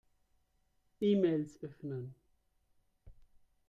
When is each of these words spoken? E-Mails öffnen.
E-Mails 0.99 1.59
öffnen. 1.63 2.15